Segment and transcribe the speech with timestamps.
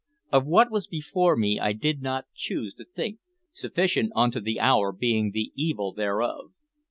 [0.31, 3.19] Of what was before me I did not choose to think,
[3.51, 6.53] sufficient unto the hour being the evil thereof.